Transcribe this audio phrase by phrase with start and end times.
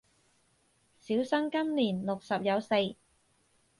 [0.97, 2.73] 小生今年六十有四